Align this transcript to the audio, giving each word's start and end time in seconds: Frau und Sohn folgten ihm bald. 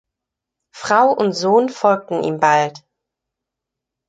Frau 0.73 1.13
und 1.13 1.33
Sohn 1.33 1.69
folgten 1.69 2.23
ihm 2.23 2.39
bald. 2.39 2.83